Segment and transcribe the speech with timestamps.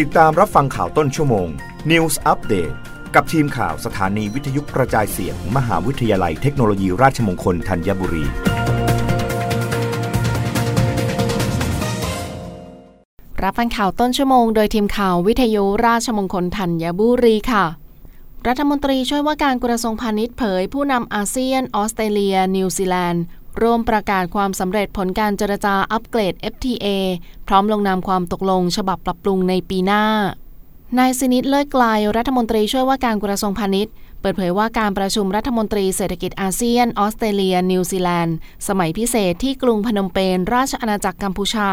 [0.00, 1.48] ติดตามรับฟังข่าวต้นชั่วโมง
[1.90, 2.74] News Update
[3.14, 8.24] กับทีมข่าวสถานีวิทยุกระจายเสียงมมหาวิทยาลัยเทคโนโลยีราชมงคลธัญบุรี
[13.42, 17.64] รับฟังข่าวต้นชั่วโมง โดยทีมข่าววิทยุราชมงคลธัญบุรีค่ะ
[18.46, 23.24] รัฐมนตรีช่วยว่าการกระทรวงพาณิชย์เผยผู้นำอาเซียน ออสเตรเลีย นิวซีแลนด์
[23.62, 26.86] ร่วมประกาศความสำเร็จผลการเจรจาอัปเกรด FTA
[27.48, 30.04] พร้อมลงนามความตกลงฉบับปรับปรุงในปีหน้า
[30.98, 38.36] นายสินิตย์ เลิศไกรรัฐมนตรีช่วยว่าการกระทรวงพาณิชย์เปิดเผยว่าการประชุมรัฐมนตรีเศรษฐกิจอาเซียน ออสเตรเลีย นิวซีแลนด์
[38.68, 41.70] สมัยพิเศษที่กรุงพนมเปญราชอาณาจักรกัมพูชา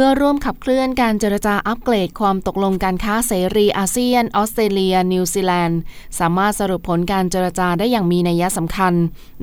[0.00, 5.78] พื่อร่วมขับเคลื่อนการเจรจาอัปเกรดความตกลงการค้าเสรีอาเซียน ออสเตรเลีย นิวซีแลนด์
[6.18, 8.94] สามารถสรุปผลการเจรจาได้อย่างมีนัยสำคัญ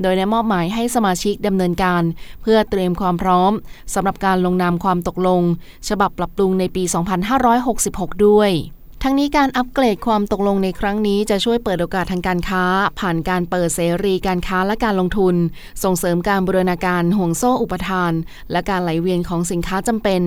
[0.02, 2.02] โดยได้มอบหมายให้สมาชิกดำเนินการ
[2.42, 3.52] เพื่อเตรียมความพร้อม
[3.94, 5.42] สำหรับการลงนามความตกลง
[5.88, 6.82] ฉบับปรับปรุงในปี
[7.54, 8.52] 2566 ด้วย
[9.08, 12.64] ทั้งนี้การอัปเกรดความตกลงในครั้งนี้จะช่วยเปิดโอกาสทางการค้า
[13.00, 15.34] ผ่านการเปิดเสรีการค้าและการลงทุน
[15.84, 18.12] ส่งเสริมการบูรณาการห่วงโซ่อุปทาน
[18.52, 20.22] และการไหลเวียนของสินค้าจำเป็น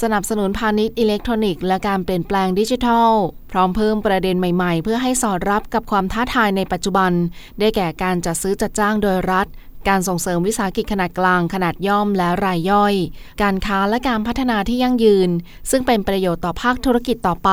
[0.00, 3.10] สนับสนุนพาณิชย์อิเล็กทรอนิกส์และการเปลี่ยนแปลงดิจิทัล
[3.52, 7.12] พร้อมเพิ่มประเด็นใหม่ๆ เพื่อให้สอดรับกับความท้าทายในปัจจุบัน
[7.58, 9.46] ได้แก่การจัดซื้อจัดจ้างโดยรัฐ
[9.88, 12.94] การส่งเสริมวิสาหกิจขนาดกลาง ขนาดย่อมและรายย่อย
[13.42, 15.30] การค้าและการพัฒนาที่ยั่งยืน
[15.70, 17.52] ซึ่งเป็นประโยชน์ต่อภาคธุรกิจต่อไป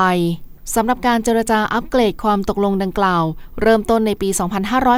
[0.74, 3.24] สำหรับการเจรจาอัปเกรดความตกลงดังกล่าว
[3.62, 4.28] เริ่มต้นในปี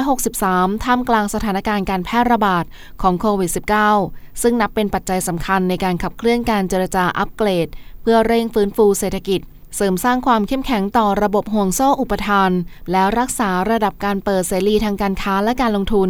[0.07, 2.65] 2563 ท่ามกลางสถานการณ์การแพร่ระบาด
[3.01, 3.51] ของโควิด
[3.95, 7.67] -19 ซึ่งนับเป็นปัจจัยสำคัญในการขับเคลื่อนการเจรจาอัปเกรด
[8.01, 9.39] เพื่อเร่งฟื้นฟูเศรษฐกิจ
[9.75, 12.51] เสริมสร้างความเข้มแข็งต่อระบบห่วงโซ่อุปทาน
[12.91, 16.09] และรักษาระดับการเปิดเสรีทางการค้าและการลงทุน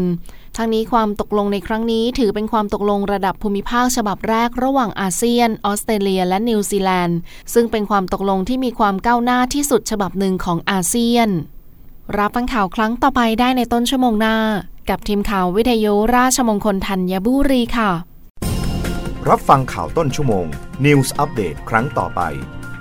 [0.58, 7.18] ทั้งนี้ความตกลงในครั้งนี้ถือเป็นความตกลงระดับภูมิภาคฉบับแรกระหว่างอาเซียน ออสเตรเลีย และนิวซีแลนด์
[7.54, 11.30] ซึ่งเป็นความตกลงที่มีความก้าวหน้าที่สุดฉบับหนึ่งของอาเซียน
[12.18, 14.38] รับฟังข่าวครั้งต่อไปได้ในต้นชั่วโมงหน้า
[14.90, 17.92] กับทีมข่าววิทยุราชมงคลธัญบุรีค่ะ
[19.30, 20.46] รับฟังข่าวต้นชั่วโมง
[20.86, 22.22] News อัปเดตครั้งต่อไป